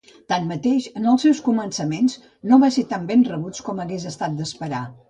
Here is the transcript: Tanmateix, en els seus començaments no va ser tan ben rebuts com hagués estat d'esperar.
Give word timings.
Tanmateix, 0.31 0.87
en 0.99 1.05
els 1.11 1.25
seus 1.27 1.41
començaments 1.49 2.17
no 2.53 2.61
va 2.67 2.73
ser 2.79 2.87
tan 2.95 3.09
ben 3.13 3.29
rebuts 3.33 3.67
com 3.71 3.87
hagués 3.87 4.13
estat 4.17 4.41
d'esperar. 4.43 4.85